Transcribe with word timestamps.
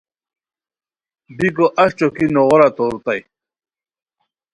بیکو 1.37 1.65
اہی 1.81 1.93
ݯوکی 1.97 2.25
نوغورا 2.33 2.67
تورتائے 2.75 3.21